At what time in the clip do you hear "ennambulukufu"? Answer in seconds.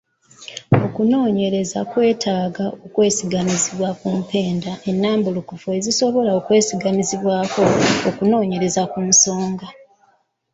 4.89-5.67